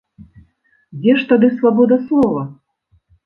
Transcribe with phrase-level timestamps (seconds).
[1.03, 2.41] Дзе ж тады свабода слова?